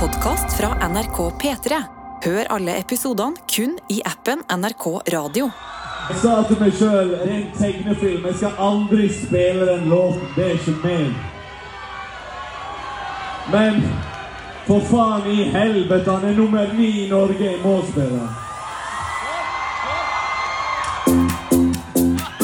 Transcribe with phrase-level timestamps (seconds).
[0.00, 1.78] podkast fra NRK P3.
[2.22, 5.48] Hør alle episodene kun i appen NRK Radio.
[6.08, 10.28] Jeg sa til meg sjøl rent tegnefilm jeg skal aldri spille den låten.
[10.36, 11.10] Det er ikke meg.
[13.50, 13.82] Men
[14.68, 17.42] for faen i helvete, han er nummer ni i Norge.
[17.42, 18.28] Jeg må spille.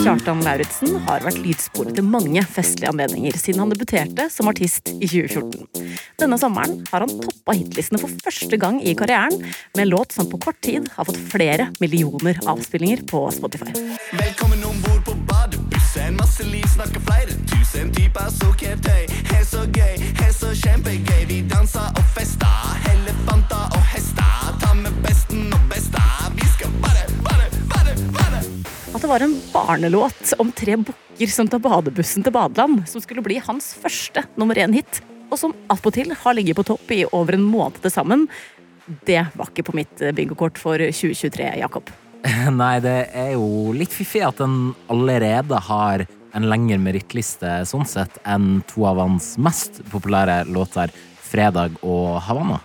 [0.04, 5.08] Kjartan Lauritzen har vært lydspor til mange festlige anledninger siden han debuterte som artist i
[5.08, 5.94] 2014.
[6.20, 9.40] Denne sommeren har han toppa hitlistene for første gang i karrieren
[9.78, 13.72] med låt som på kort tid har fått flere millioner avspillinger på Spotify.
[14.12, 14.76] Velkommen om
[15.08, 16.20] på badebussen.
[16.20, 19.08] Masse liv, snakker flere tusen typer sukkertøy.
[19.08, 19.34] ketøy.
[19.54, 21.24] Så gøy, her så kjempegøy.
[21.28, 22.76] Vi danser og fester.
[22.92, 24.56] Elefanter og hester.
[24.60, 25.13] Ta med besten
[29.14, 33.68] var en barnelåt om tre bukker som tar badebussen til badeland, som skulle bli hans
[33.78, 34.98] første nummer én-hit,
[35.30, 38.24] og som attpåtil har ligget på topp i over en måned til sammen,
[39.06, 41.94] det var ikke på mitt bingokort for 2023, Jakob.
[42.58, 48.18] Nei, det er jo litt fiffig at den allerede har en lengre merittliste sånn sett
[48.26, 50.90] enn to av hans mest populære låter,
[51.22, 52.64] 'Fredag' og 'Havanna'.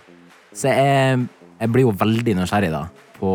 [0.50, 1.26] Så jeg,
[1.60, 2.88] jeg blir jo veldig nysgjerrig da
[3.20, 3.30] på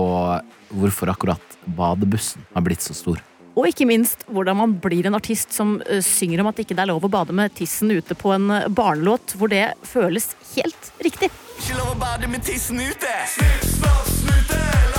[0.75, 3.21] hvorfor akkurat badebussen har blitt så stor.
[3.55, 6.83] Og ikke minst hvordan man blir en artist som eh, synger om at ikke det
[6.83, 10.91] er lov å bade med tissen ute på en eh, barnelåt, hvor det føles helt
[11.05, 11.31] riktig.
[11.55, 13.15] Ikke lov å bade med tissen ute.
[13.37, 14.94] Snipp, snapp, snute.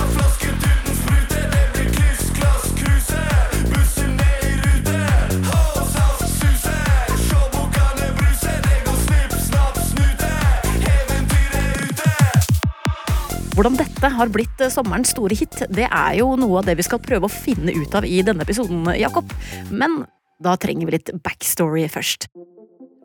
[13.57, 16.83] Hvordan dette har blitt eh, sommerens store hit, det er jo noe av det vi
[16.85, 19.31] skal prøve å finne ut av i denne episoden, Jakob.
[19.73, 20.03] Men
[20.37, 22.27] da trenger vi litt backstory først.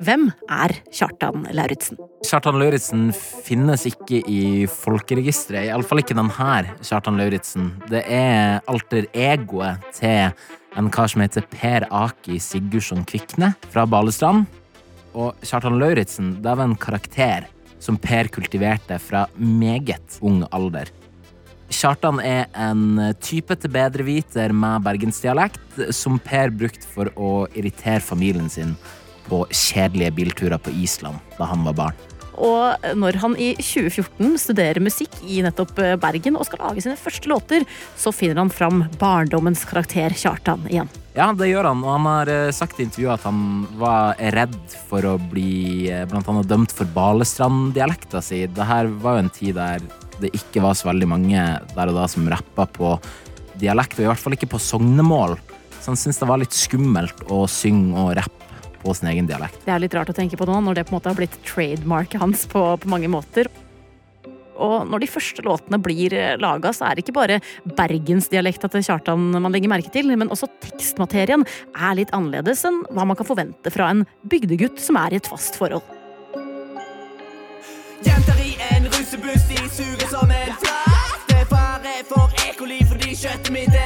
[0.04, 1.96] Hvem er Kjartan Lauritzen?
[2.28, 7.72] Kjartan Lauritzen finnes ikke i folkeregisteret, iallfall ikke den her Kjartan Lauritzen.
[7.88, 10.36] Det er alter egoet til
[10.76, 14.44] en kar som heter Per Aki Sigurdsson Kvikne fra Balestrand.
[15.16, 17.48] Og Kjartan Lauritzen, det var en karakter
[17.82, 20.90] som Per kultiverte fra meget ung alder.
[21.72, 28.76] Kjartan er en typete bedreviter med bergensdialekt som Per brukte for å irritere familien sin
[29.28, 32.00] på kjedelige bilturer på Island da han var barn.
[32.40, 36.98] Og når han i 2014 studerer musikk i nettopp eh, Bergen og skal lage sine
[37.00, 37.66] første låter,
[37.98, 40.90] så finner han fram barndommens karakter Kjartan igjen.
[41.12, 44.56] Ja, det gjør han, og han har eh, sagt i intervjuet at han var redd
[44.88, 48.46] for å bli eh, blant annet dømt for Balestrand-dialekta si.
[48.48, 49.84] Dette var jo en tid der
[50.22, 51.42] det ikke var så veldig mange
[51.74, 52.94] der og da som rappa på
[53.60, 55.36] dialekt, og i hvert fall ikke på sognemål.
[55.82, 58.51] Så han syntes det var litt skummelt å synge og rappe
[58.82, 59.62] på sin egen dialekt.
[59.66, 61.38] Det er litt rart å tenke på nå, når det på en måte har blitt
[61.46, 63.50] trademarket hans på, på mange måter.
[64.62, 67.40] Og når de første låtene blir laga, så er det ikke bare
[67.78, 73.06] bergensdialekta til Kjartan man legger merke til, men også tekstmaterien er litt annerledes enn hva
[73.08, 75.84] man kan forvente fra en bygdegutt som er i et fast forhold.
[78.02, 81.22] Jenter i en russebuss, de suger som en flak.
[81.28, 83.81] Det er fare for ekoli fordi kjøttet mitt er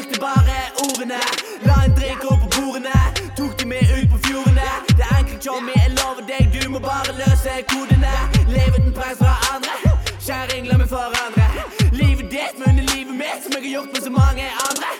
[0.00, 1.20] brukte bare ordene.
[1.68, 3.00] La en drink opp på bordene,
[3.36, 4.68] tok de med ut på fjordene.
[4.88, 8.14] Det er enkelt, Tjommi, jeg lover deg, du må bare løse kodene.
[8.48, 9.92] Lev uten press fra andre,
[10.24, 11.46] Kjerring, la meg forandre.
[11.92, 14.90] Livet ditt munner livet mitt, som jeg har gjort med så mange andre.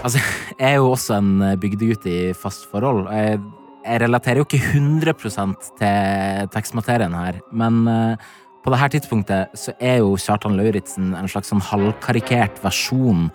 [0.00, 0.24] Altså,
[0.56, 3.08] jeg er jo også en bygdegutt i fast forhold.
[3.12, 3.40] Jeg,
[3.84, 8.28] jeg relaterer jo ikke 100% til tekstmaterien her, men eh,
[8.64, 13.28] på dette tidspunktet så er jo Kjartan Lauritzen en slags sånn halvkarikert versjon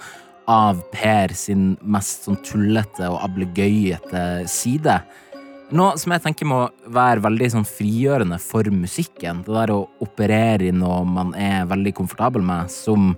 [0.52, 5.00] av Per sin mest sånn tullete og ablegøyete side.
[5.76, 6.60] Noe som jeg tenker må
[6.94, 9.42] være veldig sånn frigjørende for musikken.
[9.48, 13.16] Det der å operere i noe man er veldig komfortabel med, som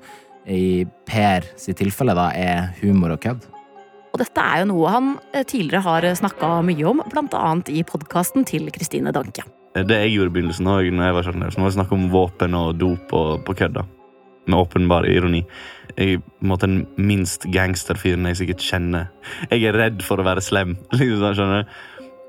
[0.48, 3.50] i Per sitt tilfelle da er humor og kødd.
[4.14, 8.48] Og dette er jo noe han eh, tidligere har snakka mye om, annet i podkasten
[8.48, 9.44] til Kristine Danke.
[9.78, 12.56] Det jeg gjorde i begynnelsen, også, når jeg var så var det snakk om våpen
[12.58, 13.84] og dop og på kødda.
[14.48, 15.44] Med åpenbar ironi.
[15.98, 19.08] Jeg er den minst gangsterfyren jeg sikkert kjenner.
[19.50, 20.76] Jeg er redd for å være slem.
[20.94, 21.64] liksom sånn?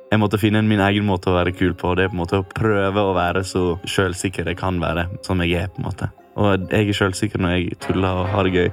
[0.09, 1.93] Jeg måtte finne min egen måte å være kul på.
[1.93, 5.05] Det er på en måte å prøve å være så sjølsikker jeg kan være.
[5.27, 5.69] Som jeg er.
[5.69, 6.09] på en måte.
[6.41, 8.71] Og jeg er sjølsikker når jeg tuller og har det gøy.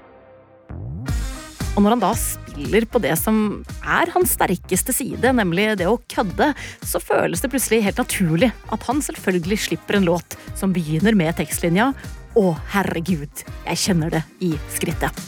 [1.75, 5.99] Og når han da spiller på det som er hans sterkeste side, nemlig det å
[6.07, 6.53] kødde,
[6.87, 11.35] så føles det plutselig helt naturlig at han selvfølgelig slipper en låt som begynner med
[11.35, 11.91] tekstlinja
[12.35, 15.19] å, herregud, jeg kjenner det i skrittet.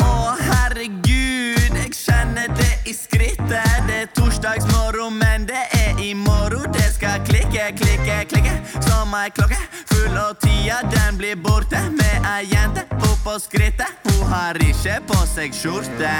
[0.00, 3.44] Å, herregud, jeg kjenner det i skrittet.
[3.50, 8.56] Det er torsdagsmorgen, men det er i morgen det skal klikke, klikke, klikke.
[8.88, 9.60] Som ei klokke
[9.92, 11.84] full, og tida den blir borte.
[11.92, 16.16] Med ei jente oppå skrittet, hun har ikke på seg skjorte.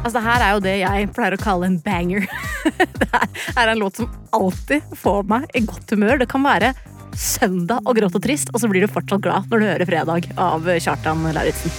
[0.00, 2.26] Altså, det her er jo det jeg pleier å kalle en banger.
[2.98, 6.18] det her er en låt som alltid får meg i godt humør.
[6.18, 6.74] Det kan være
[7.16, 10.30] søndag og grått og trist, og så blir du fortsatt glad når du hører Fredag
[10.38, 11.74] av Kjartan Lauritzen.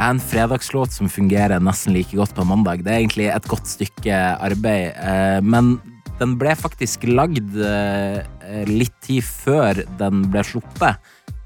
[0.00, 2.80] En fredagslåt som fungerer nesten like godt på mandag.
[2.82, 5.74] Det er egentlig et godt stykke arbeid, eh, men
[6.20, 8.20] den ble faktisk lagd eh,
[8.68, 11.00] litt tid før den ble sluppet,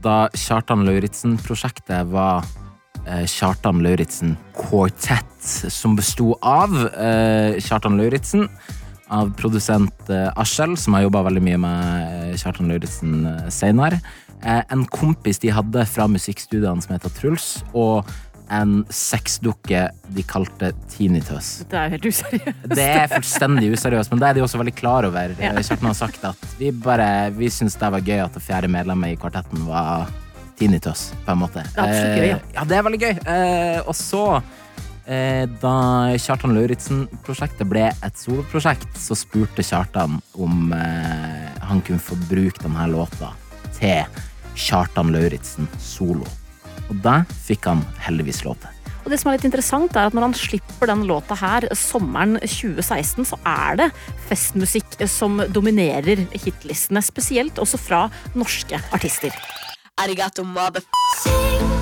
[0.04, 2.44] da Kjartan Lauritzen-prosjektet var
[3.06, 5.30] eh, Kjartan Lauritzen Quartet,
[5.72, 8.48] som besto av eh, Kjartan Lauritzen,
[9.14, 14.00] av produsent Askjell, som har jobba veldig mye med Kjartan Lauritzen seinere,
[14.44, 18.08] en kompis de hadde fra musikkstudiene som heter Truls, og
[18.52, 21.64] en sexdukke de kalte Tinnitus.
[21.70, 22.66] Det er jo helt useriøst.
[22.74, 25.36] Det er fullstendig useriøst, men det er de også veldig klar over.
[25.38, 25.54] Ja.
[25.54, 29.14] Kjartan har sagt at vi bare Vi syns det var gøy at det fjerde medlemmet
[29.14, 30.10] i kvartetten var
[30.58, 31.64] Tinnitus, på en måte.
[31.64, 32.36] Det er absolutt gøy, ja.
[32.36, 33.14] Eh, ja, det er veldig gøy.
[33.32, 34.24] Eh, og så,
[35.06, 35.74] eh, da
[36.20, 43.32] Kjartan Lauritzen-prosjektet ble et soloprosjekt, så spurte Kjartan om han kunne få bruke denne låta
[43.80, 44.04] til
[44.54, 46.28] Kjartan Lauritzen solo.
[46.92, 48.70] Og det fikk han heldigvis lov til.
[49.04, 52.38] Og det som er litt interessant er at Når han slipper den låta her sommeren
[52.40, 53.90] 2016, så er det
[54.30, 57.04] festmusikk som dominerer hitlistene.
[57.04, 59.36] Spesielt også fra norske artister.
[60.00, 61.73] Arigato mother...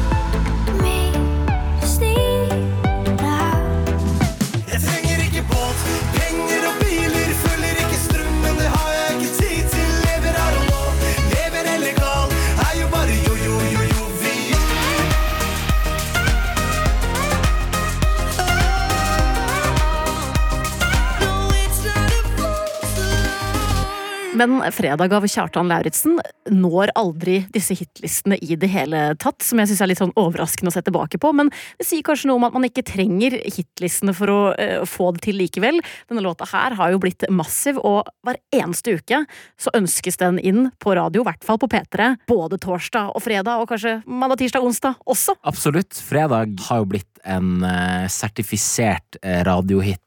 [24.43, 26.17] Men fredag av Kjartan Lauritzen
[26.51, 30.73] når aldri disse hitlistene i det hele tatt, som jeg syns er litt sånn overraskende
[30.73, 31.31] å se tilbake på.
[31.39, 35.13] Men det sier kanskje noe om at man ikke trenger hitlistene for å uh, få
[35.15, 35.79] det til likevel.
[36.11, 39.23] Denne låta her har jo blitt massiv, og hver eneste uke
[39.63, 42.11] så ønskes den inn på radio, i hvert fall på P3.
[42.33, 45.37] Både torsdag og fredag, og kanskje mandag, tirsdag, onsdag også.
[45.47, 45.95] Absolutt.
[46.03, 50.03] Fredag har jo blitt en uh, sertifisert eh, radiohit,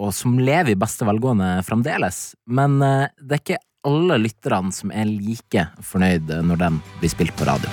[0.00, 2.30] og som lever i beste velgående fremdeles.
[2.48, 7.48] Men det er ikke alle lytterne som er like fornøyd når den blir spilt på
[7.48, 7.70] radio.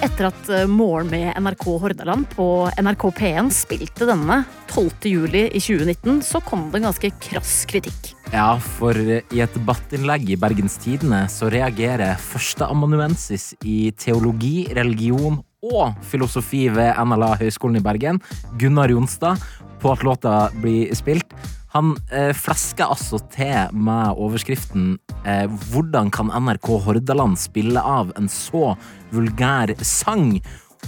[0.00, 2.44] Etter at eh, Morgen med NRK Hordaland på
[2.80, 4.38] NRK P1 spilte denne
[4.70, 5.10] 12.
[5.10, 8.14] juli i 2019, så kom det en ganske krass kritikk.
[8.32, 15.96] Ja, for i et debattinnlegg i Bergens Tidende så reagerer førsteamanuensis i teologi, religion og
[16.06, 18.20] filosofi ved NLA Høgskolen i Bergen,
[18.60, 19.40] Gunnar Jonstad,
[19.80, 21.34] på at låta blir spilt.
[21.70, 28.28] Han eh, flesker altså til med overskriften eh, 'Hvordan kan NRK Hordaland spille av en
[28.28, 28.74] så
[29.12, 30.40] vulgær sang?'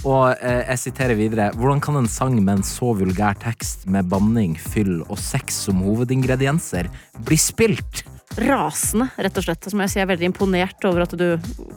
[0.03, 1.51] Og eh, jeg siterer videre.
[1.53, 5.83] Hvordan kan en sang med en så vulgær tekst med banning, fyll og sex som
[5.85, 6.89] hovedingredienser
[7.23, 8.03] bli spilt?
[8.37, 9.69] Rasende, rett og slett.
[9.69, 11.25] Som jeg sier, er veldig imponert over at du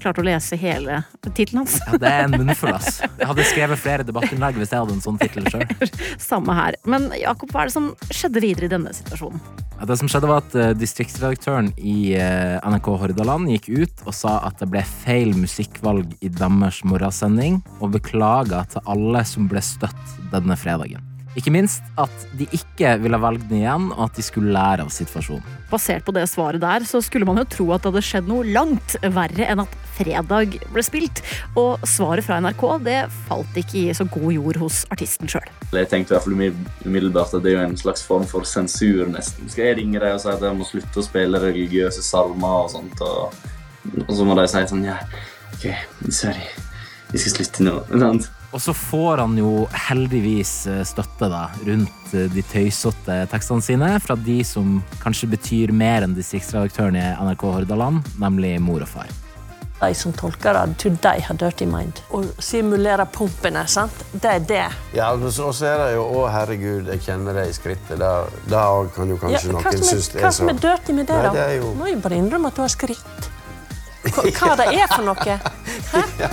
[0.00, 1.76] klarte å lese hele tittelen hans.
[1.84, 3.02] Ja, det er en munnfull, ass.
[3.04, 5.66] Jeg hadde skrevet flere debattinnlegg hvis jeg hadde en sånn tittel sjøl.
[6.30, 6.78] Samme her.
[6.88, 9.42] Men Jakob, hva er det som skjedde videre i denne situasjonen?
[9.76, 14.14] Ja, det som skjedde, var at eh, distriktsredaktøren i eh, NRK Hordaland gikk ut og
[14.16, 19.60] sa at det ble feil musikkvalg i deres morgensending, og beklaga til alle som ble
[19.64, 21.04] støtt denne fredagen.
[21.36, 24.92] Ikke minst at de ikke ville valgt den igjen, og at de skulle lære av
[24.92, 25.44] situasjonen.
[25.68, 28.46] Basert på det svaret der, så skulle man jo tro at det hadde skjedd noe
[28.48, 31.20] langt verre enn at fredag ble spilt.
[31.60, 35.44] Og svaret fra NRK det falt ikke i så god jord hos artisten sjøl.
[35.76, 36.38] Jeg tenkte i hvert fall
[36.86, 39.50] umiddelbart at det er jo en slags form for sensur, nesten.
[39.52, 42.72] Skal jeg ringe deg og si at jeg må slutte å spille religiøse salmer og
[42.72, 43.36] sånt, og,
[44.06, 45.02] og så må de si sånn Ja,
[45.52, 45.68] OK,
[46.08, 46.48] sorry.
[47.12, 47.76] Vi skal slutte nå.
[47.92, 48.32] Sant?
[48.56, 53.90] Og så får han jo heldigvis eh, støtte da, rundt eh, de tøysete tekstene sine
[54.00, 59.12] fra de som kanskje betyr mer enn distriktsredaktøren i NRK Hordaland, nemlig mor og far.
[59.76, 62.00] De som tolker det, tror de har dirty mind.
[62.16, 64.06] Å simulere pumpene, sant?
[64.14, 64.64] det er det.
[64.96, 68.00] Ja, og så er det jo 'Å, herregud, jeg kjenner det i skrittet'.
[68.48, 68.64] Da
[68.96, 71.12] kan jo kanskje ja, noen som synes er, det hva som så er dirty med
[71.12, 71.32] det, Nei, da?
[71.36, 73.32] det er jo- Må jeg bare innrømme at du har skritt.
[74.06, 75.40] Hva, hva det er for noe?
[76.24, 76.28] Ja,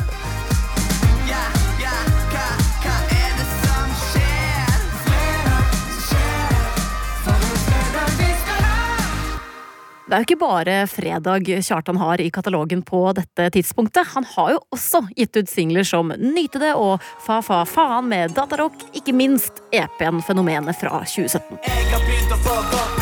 [10.14, 14.12] Det er jo ikke bare fredag Kjartan har i katalogen på dette tidspunktet.
[14.14, 18.38] Han har jo også gitt ut singler som Nyte det og Fa fa faen med
[18.38, 21.64] datarock, ikke minst EP-en Fenomenet fra 2017.
[21.66, 22.93] Jeg har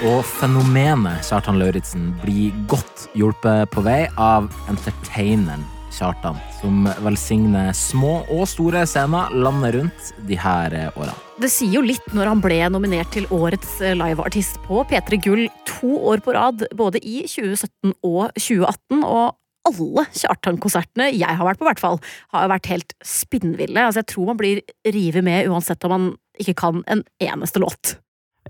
[0.00, 8.22] Og fenomenet Kjartan Lauritzen blir godt hjulpet på vei av entertaineren Kjartan, som velsigner små
[8.32, 11.12] og store scener landet rundt de her årene.
[11.44, 15.92] Det sier jo litt når han ble nominert til årets liveartist på P3 Gull to
[16.14, 19.04] år på rad, både i 2017 og 2018.
[19.04, 19.36] og
[19.68, 22.00] alle Kjartan-konsertene jeg har vært på, hvert fall,
[22.32, 23.84] har vært helt spinnville.
[23.84, 27.98] Altså, jeg tror man blir revet med uansett om man ikke kan en eneste låt.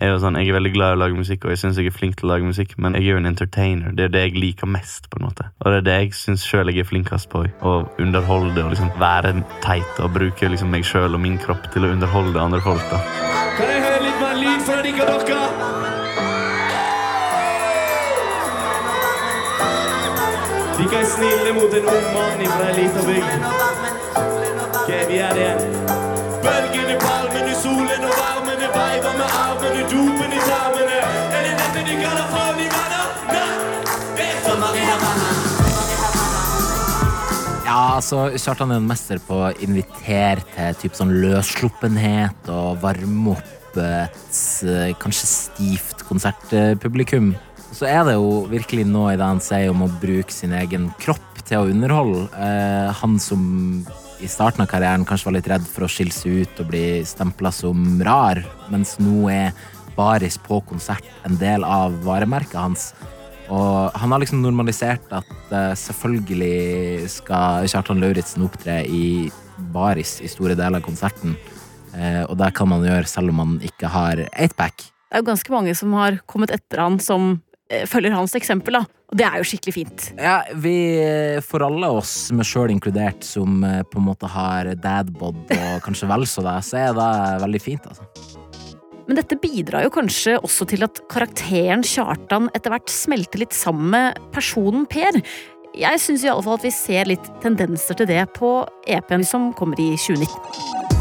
[0.00, 1.90] Er, jo sånn, jeg er veldig glad i å lage musikk, og jeg synes jeg
[1.90, 3.90] er flink til å lage musikk, men jeg er jo en entertainer.
[3.92, 5.10] Det er det jeg liker mest.
[5.12, 5.44] på en måte.
[5.60, 7.44] Og det er det jeg syns sjøl jeg er flinkest på.
[7.44, 11.84] Å underholde og liksom være teit og bruke liksom meg sjøl og min kropp til
[11.84, 12.86] å underholde andre folk.
[12.88, 13.02] da.
[13.58, 15.78] Kan jeg høre litt mer lyd fra dere dere?
[20.90, 23.44] Er snille mot en ung mann fra ei lita bygd.
[24.80, 25.70] Ok, vi er det i
[26.42, 30.98] Bølgene, palmene, solen og varmene Weiber med armene, dupen i tarmene.
[31.32, 33.00] Er det dette de kaller forningene?
[33.30, 33.52] Nei,
[34.16, 35.20] det er for Maria her.
[37.64, 43.36] Ja, altså, Kjartan er en mester på å invitere til typ sånn løssluppenhet og varme
[43.36, 47.32] opp et eh, kanskje stivt konsertpublikum.
[47.70, 50.90] Så er det jo virkelig noe i det han sier om å bruke sin egen
[51.00, 52.26] kropp til å underholde.
[52.34, 53.46] Eh, han som
[54.20, 57.00] i starten av karrieren kanskje var litt redd for å skille seg ut og bli
[57.08, 59.54] stempla som rar, mens nå er
[59.96, 62.90] baris på konsert en del av varemerket hans.
[63.50, 69.30] Og han har liksom normalisert at eh, selvfølgelig skal Kjartan Lauritzen opptre i
[69.74, 71.34] baris i store deler av konserten.
[71.96, 74.86] Eh, og det kan man gjøre selv om man ikke har eightpack.
[75.10, 77.40] Det er jo ganske mange som har kommet etter han som
[77.90, 78.84] følger hans eksempel, da.
[79.10, 80.08] Og det er jo skikkelig fint.
[80.18, 80.74] Ja, vi,
[81.46, 86.10] for alle oss, meg sjøl inkludert, som eh, på en måte har dadbod og kanskje
[86.10, 87.10] vel så det, så er det
[87.46, 88.06] veldig fint, altså.
[89.10, 93.90] Men dette bidrar jo kanskje også til at karakteren Kjartan etter hvert smelter litt sammen
[93.96, 95.18] med personen Per.
[95.74, 99.92] Jeg syns fall at vi ser litt tendenser til det på EP-en som kommer i
[99.98, 100.99] 2019.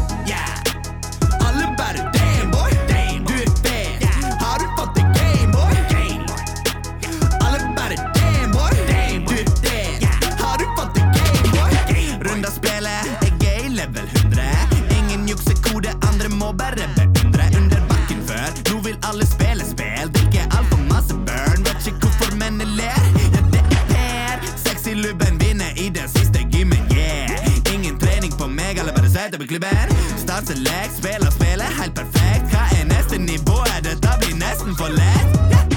[30.50, 32.50] select, spiller spillet helt perfekt.
[32.50, 33.58] Hva er neste nivå?
[33.84, 35.76] Dette blir nesten for lett.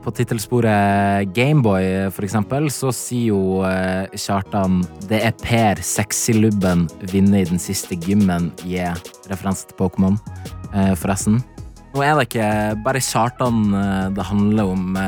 [0.00, 7.44] På tittelsporet Gameboy, for eksempel, så sier jo eh, Kjartan Det er Per, sexylubben, vinner
[7.44, 8.48] i den siste gymmen.
[8.64, 8.96] Yeah.
[9.28, 10.16] Referanse til Pokémon,
[10.72, 11.42] eh, forresten.
[11.90, 12.50] Nå er det ikke
[12.84, 15.00] bare Kjartan eh, det handler om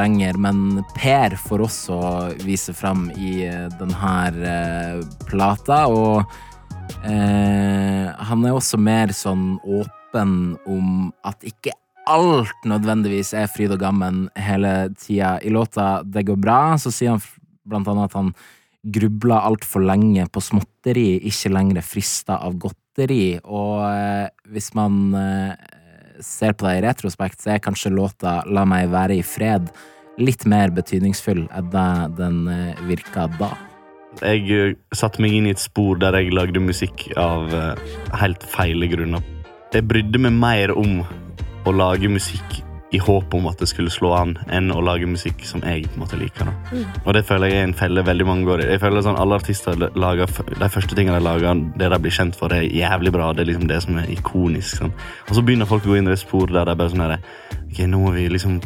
[0.00, 2.00] lenger, men Per får også
[2.44, 3.46] vise fram i
[3.80, 6.28] denne plata, og
[7.04, 11.74] eh, han er også mer sånn åpen om at ikke
[12.10, 15.38] alt nødvendigvis er fryd og gammen hele tida.
[15.40, 17.24] I låta Det går bra så sier han
[17.64, 18.34] blant annet at han
[18.84, 23.38] grubla altfor lenge på småtteri, ikke lenger frista av godteri.
[23.44, 25.54] Og eh, hvis man eh,
[26.20, 29.72] ser på det i retrospekt, så er kanskje låta La meg være i fred
[30.20, 33.54] litt mer betydningsfull enn det den eh, virka da.
[34.22, 38.44] Jeg eh, satte meg inn i et spor der jeg lagde musikk av eh, helt
[38.54, 39.24] feile grunner.
[39.74, 41.00] Jeg brydde meg mer om
[41.64, 42.60] å lage musikk
[42.94, 45.96] i håp om at det skulle slå an, enn å lage musikk som jeg på
[45.96, 46.46] en måte liker.
[46.46, 46.82] Da.
[47.02, 48.68] Og det føler jeg er en felle veldig mange går i.
[48.70, 52.38] Jeg føler sånn Alle artister lager de første tingene de lager, det de blir kjent
[52.38, 53.32] for, er jævlig bra.
[53.34, 54.78] Det er liksom det som er ikonisk.
[54.78, 54.94] Sånn.
[55.26, 57.18] Og så begynner folk å gå inn i det sporet der de bare sånn her,
[57.64, 58.60] Ok, nå må vi liksom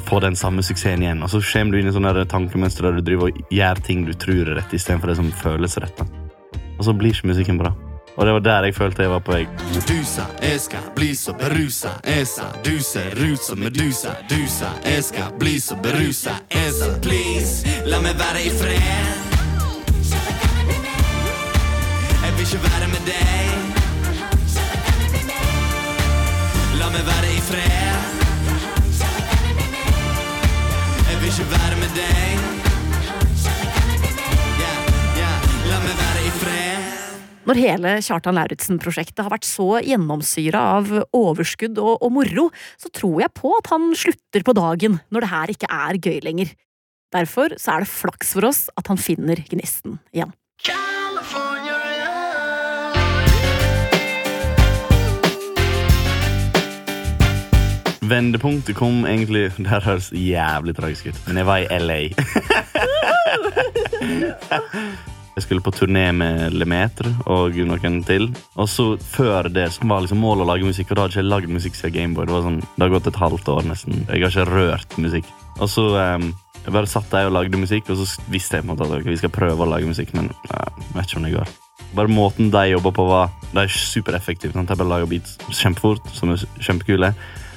[0.00, 1.22] få den samme suksessen igjen.
[1.22, 4.12] Og så kommer du inn i sånne tankemønster der du driver og gjør ting du
[4.16, 6.04] tror er rett, istedenfor det som føles rett.
[6.78, 7.74] Og så blir ikke musikken bra.
[8.16, 9.44] Og det var der jeg følte jeg var på vei.
[9.72, 11.94] Medusa, jeg skal bli så berusa.
[12.04, 14.16] Esa, du ser ut som Medusa.
[14.28, 16.36] Du sa jeg skal bli så berusa.
[16.50, 19.30] Esa, please, la meg være i fred.
[22.22, 23.41] Jeg vil ikke være med deg.
[37.42, 42.44] Når hele Kjartan Lauritzen-prosjektet har vært så gjennomsyra av overskudd og, og moro,
[42.78, 46.20] så tror jeg på at han slutter på dagen når det her ikke er gøy
[46.22, 46.52] lenger.
[47.12, 50.30] Derfor så er det flaks for oss at han finner gnisten igjen.
[58.02, 62.00] Vendepunktet kom egentlig Det her høres jævlig tragisk ut, men jeg var i LA.
[65.32, 68.28] Jeg skulle på turné med Lemeter og noen til.
[68.60, 71.24] Og så Før det så var liksom målet å lage musikk, og da hadde jeg
[71.24, 72.28] ikke lagd musikk siden Gameboy.
[72.28, 74.02] Det, var sånn, det har gått et halvt år nesten.
[74.08, 75.30] Jeg har ikke rørt musikk.
[75.58, 76.30] Og så um,
[76.62, 79.08] jeg bare satt der og lagde musikk, og så visste jeg på en måte at
[79.08, 81.54] vi skal prøve å lage musikk, men ja, jeg vet ikke om det går.
[81.96, 84.52] Bare måten de jobber på, var De er supereffektive.
[84.54, 87.12] De bare lager beats kjempefort, som er kjempekule.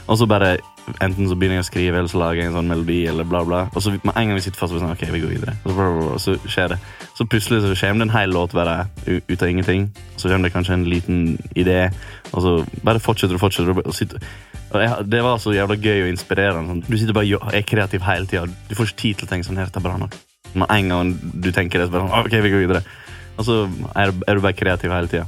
[0.07, 0.55] Og så bare
[1.01, 2.99] Enten så begynner jeg å skrive, eller så lager jeg en sånn melodi.
[3.09, 5.05] eller bla bla Og så med en gang vi sitter fast, så er sånn, ok,
[5.13, 5.55] vi går videre.
[5.63, 6.79] Og så, bla, bla, bla, så skjer det.
[7.17, 8.75] Så plutselig så kommer det en hel låt bare
[9.05, 9.87] ut av ingenting.
[10.17, 11.23] Så kommer det kanskje en liten
[11.55, 11.89] idé,
[12.31, 12.53] og så
[12.85, 13.73] bare fortsetter og fortsetter.
[13.81, 13.95] Og
[14.75, 16.73] og jeg, det var så jævla gøy og inspirerende.
[16.73, 16.83] Sånn.
[16.87, 18.45] Du sitter bare og er kreativ hele tida.
[18.67, 20.17] Du får ikke tid til å tenke sånn her, det er bra nok.
[20.55, 22.83] Med en gang du tenker det, så bare sånn, ok, vi går videre.
[23.35, 23.57] Og så
[23.93, 25.27] er, er du bare kreativ hele tida.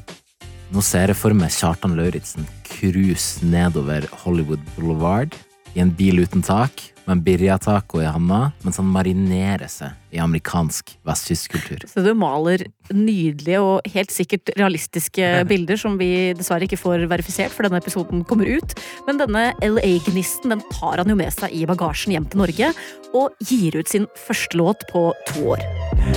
[0.74, 5.36] Nå ser jeg for meg Kjartan Lauritzen cruise nedover Hollywood Boulevard
[5.78, 10.20] i en bil uten tak, med en birria-taco i handa, mens han marinerer seg i
[10.20, 11.86] amerikansk vestkystkultur.
[11.88, 17.54] Så du maler nydelige og helt sikkert realistiske bilder som vi dessverre ikke får verifisert
[17.54, 18.76] før denne episoden kommer ut.
[19.08, 22.74] Men denne LA-gnisten den tar han jo med seg i bagasjen hjem til Norge,
[23.16, 25.64] og gir ut sin første låt på to år.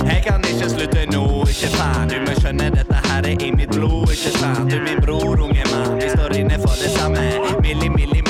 [0.01, 2.11] Jeg kan ikke slutte nå, ikke faen.
[2.11, 4.67] Du må skjønne dette her er i mitt blod, ikke sant?
[4.71, 7.23] Du min bror, unge mann, vi står inne for det samme.
[7.63, 8.20] Milli, milli,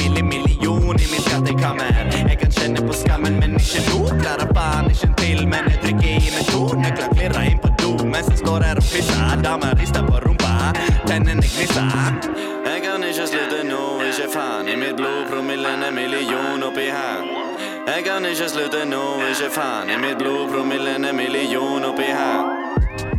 [1.62, 2.30] skattekammer.
[2.30, 4.20] Jeg kan kjenne på skammen, men ikke nå.
[4.22, 6.62] Klarer faen ikke til, men jeg trykker i meg to.
[6.78, 9.42] Nøkler klirrer inn på do mens jeg står her og pisser.
[9.44, 10.54] Damer rister på rumpa,
[11.08, 12.18] tennene gnisser.
[12.66, 14.68] Jeg kan ikke slutte nå, ikke faen.
[14.68, 17.30] I mitt blod, promillen er million oppi her.
[17.88, 19.90] Jeg kan ikke slutte nå, ikke faen.
[19.90, 22.61] I mitt blod, promillen er million oppi her.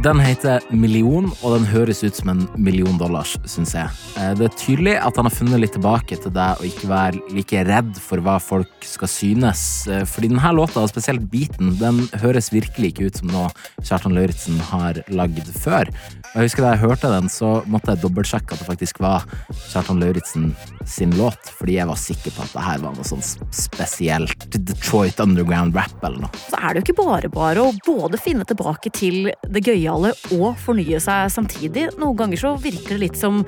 [0.03, 3.87] Den heter Million, og den høres ut som en million dollars, syns jeg.
[4.19, 7.21] Eh, Det er tydelig at han har funnet litt tilbake til det å ikke være
[7.31, 9.87] like redd for hva folk skal synes.
[9.87, 14.19] Eh, Fordi denne låta, og spesielt beaten, den høres virkelig ikke ut som noe Kjartan
[14.19, 15.87] Lauritzen har lagd før.
[16.33, 19.27] Og Jeg husker Da jeg hørte den, så måtte jeg dobbeltsjekke at det faktisk var
[19.69, 20.53] Kjartan Lauritzen
[20.89, 25.21] sin låt, fordi jeg var sikker på at det her var noe sånn spesielt Detroit
[25.23, 26.41] Underground rap eller noe.
[26.49, 30.57] Så er det jo ikke bare bare å både finne tilbake til det gøyale og
[30.61, 31.91] fornye seg samtidig.
[32.01, 33.43] Noen ganger så virker det litt som,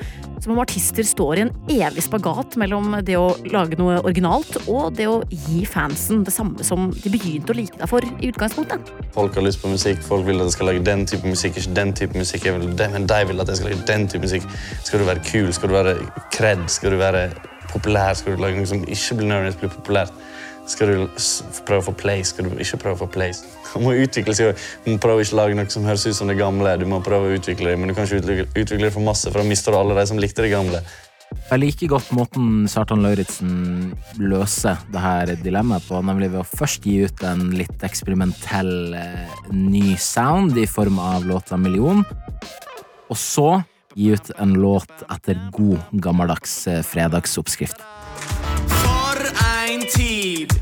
[0.45, 4.95] som om artister står i en evig spagat mellom det å lage noe originalt og
[4.99, 8.93] det å gi fansen det samme som de begynte å like deg for i utgangspunktet.
[9.17, 11.77] Folk har lyst på musikk, folk vil at jeg skal lage den type musikk, ikke
[11.77, 12.49] den type musikk.
[12.49, 14.47] Jeg vil, det, men de vil at jeg skal lage den type musikk.
[14.85, 15.97] Skal du være kul, skal du være
[16.33, 17.27] kred, skal du være
[17.73, 20.15] populær, skal du lage noe som ikke blir nødvendigvis blir populært.
[20.67, 21.01] Skal du
[21.69, 23.45] prøve å få place, skal du ikke prøve å få place.
[23.75, 26.29] Du må utvikle seg, du må prøve å ikke lage noe som høres ut som
[26.31, 26.77] det gamle.
[26.79, 29.43] Du må prøve å utvikle det, men du kan ikke utvikle, det for masse, for
[29.43, 30.79] da mister du alle de som likte det gamle.
[31.45, 33.53] Jeg liker godt måten Kjartan Lauritzen
[34.19, 39.37] løser det her dilemmaet på, nemlig ved å først gi ut en litt eksperimentell eh,
[39.53, 42.03] ny sound i form av låta Million,
[43.11, 43.49] og så
[43.95, 47.85] gi ut en låt etter god, gammeldags eh, fredagsoppskrift.
[48.81, 50.55] For en tid.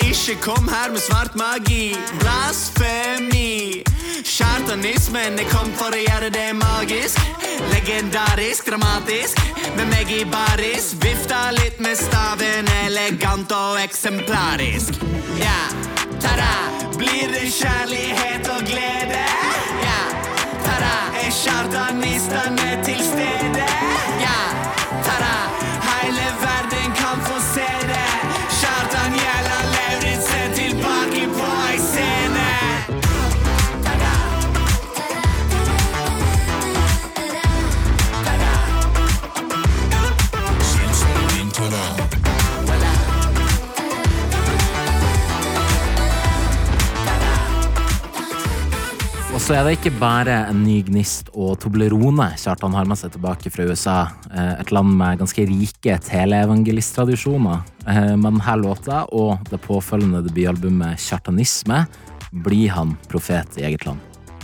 [0.00, 1.92] Ikke kom her med svart magi.
[2.18, 3.84] Blasfemi.
[4.26, 7.49] Kjartanismen er kommet for å gjøre det magisk.
[7.72, 9.38] Legendarisk, dramatisk.
[9.76, 10.94] Med meg i baris.
[11.02, 15.00] Vifta litt med staven, elegant og eksemplarisk.
[15.40, 15.60] Ja,
[16.20, 16.52] ta-da.
[16.98, 19.24] Blir det kjærlighet og glede?
[19.84, 20.00] Ja,
[20.64, 20.94] ta-da.
[21.24, 23.68] Er sjardanistene til stede?
[24.24, 24.59] Ja, ta-da.
[49.50, 53.50] Så er det ikke bare en ny gnist og Toblerone Kjartan har med seg tilbake
[53.50, 53.94] fra USA.
[54.30, 57.64] eh, Et land med ganske rike teleevangelisttradisjoner.
[57.84, 61.88] Eh, Med denne låta og det påfølgende debutalbumet Kjartanisme
[62.30, 63.98] blir han profet i eget land.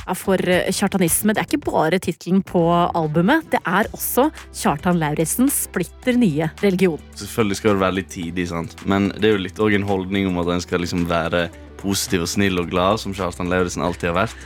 [0.08, 4.98] Ja, For eh, kjartanisme det er ikke bare tittelen på albumet, det er også Kjartan
[4.98, 6.98] Lauritzens splitter nye religion.
[7.14, 8.74] Selvfølgelig skal det være litt tidig, sant?
[8.84, 11.46] men det er jo litt også en holdning om at en skal liksom være
[11.78, 14.36] positiv og snill og glad, som Kjartan Lauritzen alltid har vært.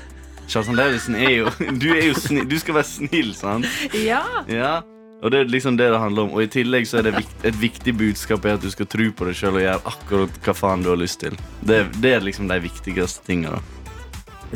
[0.51, 1.51] Kjartan Lauritzen er jo
[1.83, 3.69] Du er jo snill, du skal være snill, sant?
[3.95, 4.23] Ja.
[4.51, 4.81] Ja,
[5.23, 6.33] og det er liksom det det handler om.
[6.35, 9.11] Og i tillegg så er det vikt, et viktig budskap er at du skal tro
[9.13, 11.37] på deg sjøl og gjøre akkurat hva faen du har lyst til.
[11.61, 13.61] Det, det er liksom de viktigste tinga.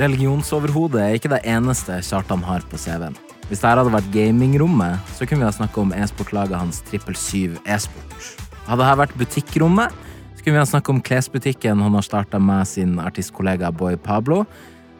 [0.01, 3.15] Religionsoverhodet er ikke det eneste Kjartan har på CV-en.
[3.45, 7.61] Hvis dette hadde vært gamingrommet, så kunne vi ha snakka om e-sportlaget hans Trippel 7
[7.69, 8.31] e-sport.
[8.65, 9.93] Hadde dette vært butikkrommet,
[10.33, 14.47] så kunne vi ha snakka om klesbutikken han har starta med sin artistkollega Boy Pablo.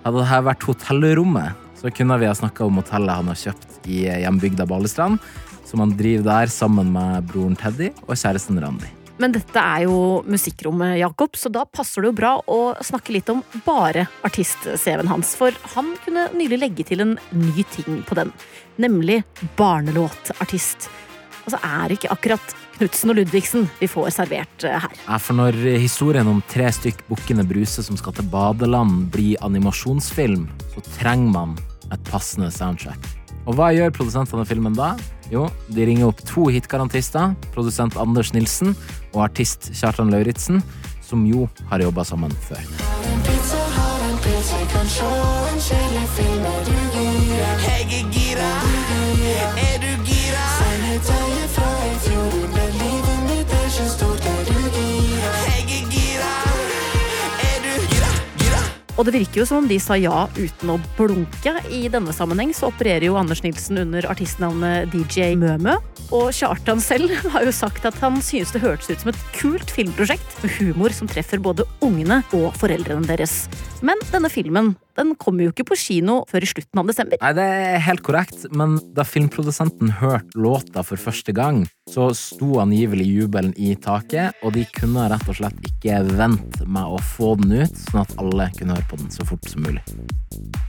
[0.05, 4.03] Hadde dette vært hotellrommet, så kunne vi ha snakka om hotellet han har kjøpt i
[4.05, 5.17] hjembygda Balestrand,
[5.65, 8.91] som han driver der sammen med broren Teddy og kjæresten Randi.
[9.23, 13.31] Men dette er jo musikkrommet, Jakob, så da passer det jo bra å snakke litt
[13.33, 15.33] om bare artist-CV-en hans.
[15.39, 18.35] For han kunne nylig legge til en ny ting på den,
[18.77, 19.23] nemlig
[19.57, 20.91] barnelåtartist.
[21.47, 24.95] Altså er det ikke akkurat Knutsen og Ludvigsen vi får servert eh, her.
[25.07, 30.49] Ja, for når historien om tre stykk bukkende bruse som skal til badeland, blir animasjonsfilm,
[30.75, 31.59] så trenger man
[31.93, 33.11] et passende soundtrack.
[33.45, 34.95] Og hva gjør produsentene av filmen da?
[35.33, 38.75] Jo, de ringer opp to hitgarantister, produsent Anders Nilsen
[39.13, 40.63] og artist Kjartan Lauritzen,
[41.05, 42.65] som jo har jobba sammen før.
[47.65, 48.51] Jeg er gira.
[49.69, 51.34] Er du gira?
[58.95, 61.57] Og det virker jo som om de sa ja uten å blunke.
[61.67, 65.77] I denne sammenheng så opererer jo Anders Nilsen under artistnavnet DJ Mømø.
[66.15, 69.75] Og Kjartan selv har jo sagt at han synes det hørtes ut som et kult
[69.75, 73.45] filmprosjekt med humor som treffer både ungene og foreldrene deres.
[73.83, 77.21] Men denne filmen den kommer jo ikke på kino før i slutten av desember.
[77.23, 82.61] Nei, det er helt korrekt, men da filmprodusenten hørte låta for første gang, så sto
[82.63, 87.35] angivelig jubelen i taket, og de kunne rett og slett ikke vente med å få
[87.43, 89.83] den ut, sånn at alle kunne høre på den så fort som mulig.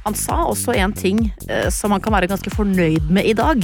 [0.05, 3.63] Han sa også en ting eh, som han kan være ganske fornøyd med i dag.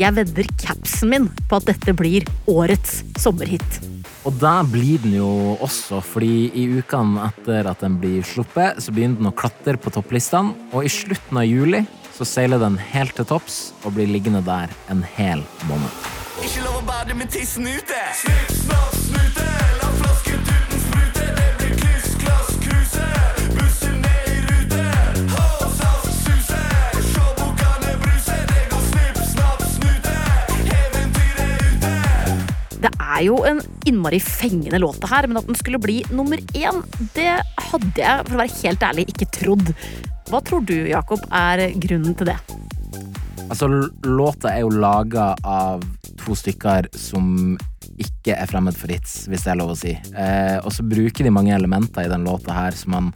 [0.00, 3.80] Jeg vedder capsen min på at dette blir årets sommerhit.
[4.28, 5.30] Og der blir den jo
[5.64, 9.92] også, fordi i ukene etter at den blir sluppet, så begynner den å klatre på
[9.94, 11.86] topplistene, og i slutten av juli
[12.18, 16.08] så seiler den helt til topps og blir liggende der en hel måned.
[16.44, 18.06] Ikke lov å bade med tissen ute.
[18.20, 19.79] Snipp, snapp, snute.
[32.90, 36.40] Det er jo en innmari fengende låt det her, men at den skulle bli nummer
[36.56, 36.82] én,
[37.14, 37.30] det
[37.70, 39.72] hadde jeg for å være helt ærlig ikke trodd.
[40.30, 42.38] Hva tror du, Jakob, er grunnen til det?
[43.50, 43.66] Altså,
[44.06, 45.82] låta er jo laga av
[46.20, 47.56] to stykker som
[48.00, 49.92] ikke er fremmed for hits, hvis det er lov å si.
[49.92, 53.10] Eh, og så bruker de mange elementer i den låta her som man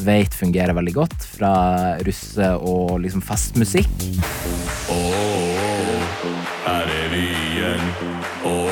[0.00, 1.52] vet fungerer veldig godt, fra
[2.06, 4.06] russe- og liksom festmusikk.
[6.64, 7.86] Her er vi igjen.
[8.44, 8.69] Her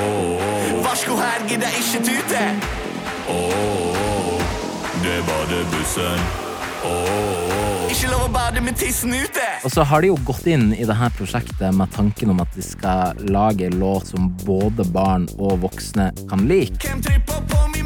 [1.48, 2.42] gidder ikke tute.
[5.02, 6.20] det er badebussen.
[7.88, 9.46] Ikke lov å bade med tissen ute.
[9.64, 12.64] Og så har de jo gått inn i dette prosjektet med tanken om at de
[12.64, 16.82] skal lage en låt som både barn og voksne kan like.
[16.84, 17.77] Hvem tripper på min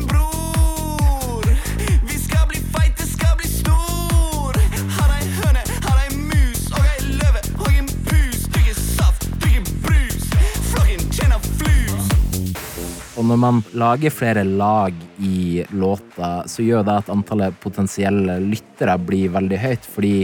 [13.23, 18.97] Og når man lager flere lag i låta, så gjør det at antallet potensielle lyttere
[18.99, 20.17] blir veldig høyt, fordi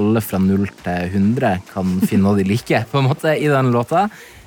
[0.00, 3.68] alle fra 0 til 100 kan finne noe de liker, på en måte, i den
[3.76, 4.06] låta.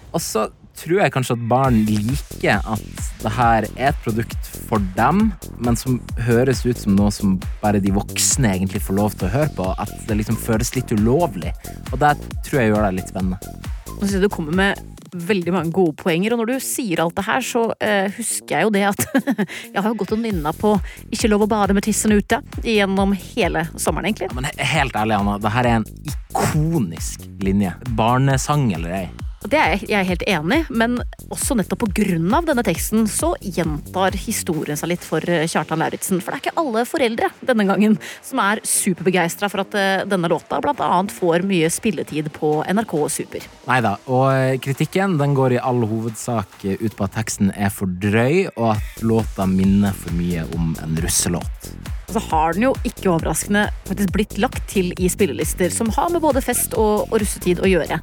[0.09, 0.47] Og så
[0.79, 5.27] tror jeg kanskje at barn liker at det her er et produkt for dem,
[5.61, 9.35] men som høres ut som noe som bare de voksne egentlig får lov til å
[9.37, 9.69] høre på.
[9.77, 11.53] At det liksom føles litt ulovlig.
[11.91, 12.15] Og det
[12.47, 13.59] tror jeg gjør det litt spennende.
[13.99, 17.25] Nå synes du kommer med veldig mange gode poenger, og når du sier alt det
[17.27, 19.05] her, så eh, husker jeg jo det at
[19.73, 20.75] jeg har jo gått og nynna på
[21.13, 24.31] Ikke lov å bade med tissen ute gjennom hele sommeren, egentlig.
[24.35, 27.73] Men helt ærlig, Anna, det her er en ikonisk linje.
[27.97, 29.07] Barnesang eller ei.
[29.47, 30.97] Det er jeg- helt enig men
[31.31, 36.21] også nettopp av denne teksten så gjentar historien seg litt for eh, Kjartan Lauritzen.
[36.21, 40.29] For det er ikke alle foreldre denne gangen som er superbegeistra for at eh, denne
[40.29, 43.45] låta annet får mye spilletid på NRK Super.
[43.67, 47.69] Nei da, og eh, kritikken den går i all hovedsak ut på at teksten er
[47.69, 51.71] for drøy, og at låta minner for mye om en russelåt.
[52.09, 56.09] Og så har den jo ikke overraskende faktisk blitt lagt til i spillelister som har
[56.09, 57.99] med både fest og, og russetid å gjøre.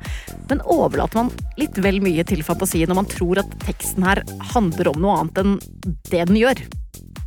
[0.46, 4.92] Men overlater man litt vel mye til fantasien når man tror at teksten her handler
[4.92, 5.56] om noe annet enn
[6.06, 6.62] det den gjør?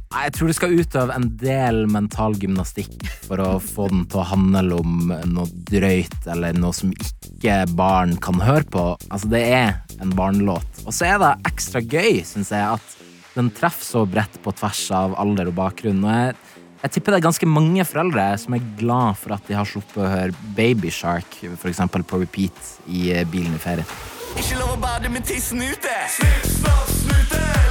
[0.10, 2.96] Jeg tror du skal utøve en del mental gymnastikk
[3.28, 8.16] for å få den til å handle om noe drøyt eller noe som ikke barn
[8.24, 8.86] kan høre på.
[9.12, 10.82] Altså, det er en barnelåt.
[10.88, 14.82] Og så er det ekstra gøy, syns jeg, at den treffer så bredt på tvers
[14.98, 16.02] av alder og bakgrunn.
[16.02, 16.40] Og jeg,
[16.80, 20.00] jeg tipper det er ganske mange foreldre som er glad for at de har sluppet
[20.00, 23.98] å høre Baby Shark for eksempel, på repeat i eh, bilen i ferien.
[24.40, 25.98] Ikke lov å bade med tissen ute.
[26.16, 27.69] Snipp, snapp, snute.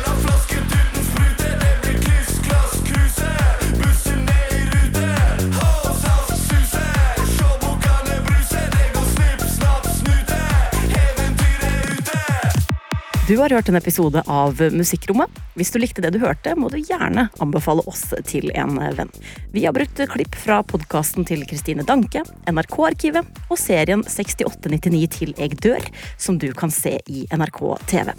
[13.28, 15.28] Du har hørt en episode av Musikkrommet.
[15.52, 19.10] Hvis du likte det du hørte, må du gjerne anbefale oss til en venn.
[19.52, 25.58] Vi har brukt klipp fra podkasten til Kristine Danke, NRK-arkivet og serien 6899 til Eg
[25.60, 25.84] dør,
[26.16, 27.60] som du kan se i NRK
[27.92, 28.14] TV.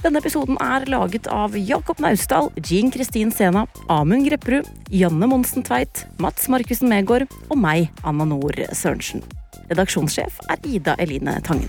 [0.00, 6.06] Denne episoden er laget av Jakob Naustdal, Jean Kristin Sena, Amund Grepperud, Janne Monsen Tveit,
[6.16, 9.20] Mats Markussen Megård og meg, Anna Nord Sørensen.
[9.68, 11.68] Redaksjonssjef er Ida Eline Tangen.